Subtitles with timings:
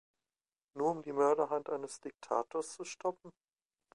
[0.73, 3.31] Nur um die Mörderhand eines Diktators zu stoppen?